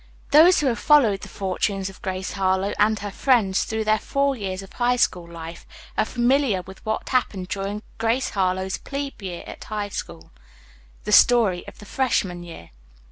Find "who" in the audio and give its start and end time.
0.61-0.65